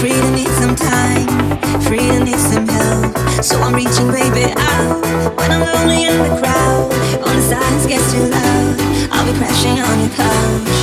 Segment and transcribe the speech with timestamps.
[0.00, 1.26] Freedom needs some time,
[1.82, 3.16] freedom needs some help.
[3.42, 5.36] So I'm reaching, baby, out.
[5.36, 6.92] When I'm lonely in the crowd,
[7.26, 8.80] on the silence gets too loud,
[9.12, 10.75] I'll be crashing on your couch.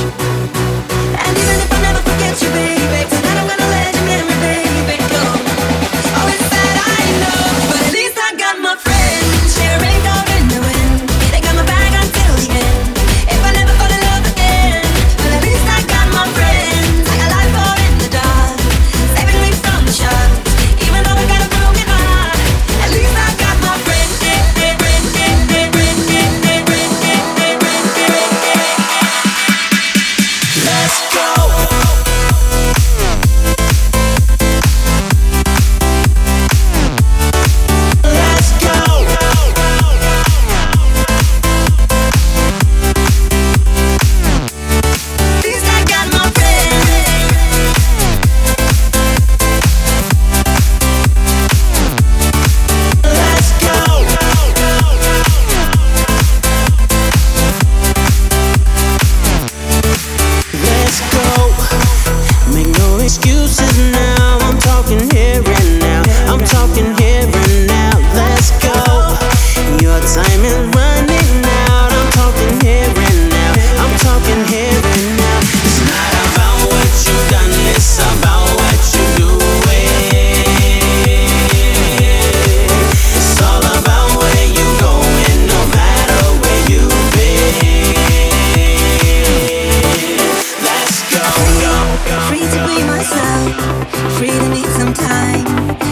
[94.94, 95.44] time.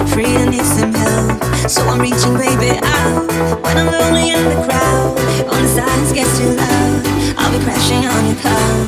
[0.08, 3.26] Freedom needs some help, so I'm reaching, baby, out.
[3.62, 5.18] When I'm lonely in the crowd,
[5.52, 7.06] on the silence gets too loud,
[7.38, 8.81] I'll be crashing on your car.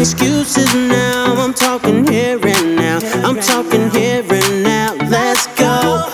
[0.00, 1.34] excuses now.
[1.36, 2.98] I'm talking here and now.
[3.26, 4.94] I'm talking here and now.
[5.10, 6.08] Let's go.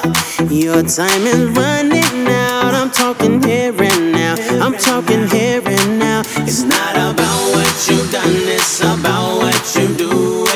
[0.50, 2.74] Your time is running out.
[2.74, 4.34] I'm talking here and now.
[4.64, 6.22] I'm talking here and now.
[6.48, 10.46] It's not about what you've done, it's about what you do.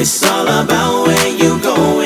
[0.00, 1.97] It's all about where you go.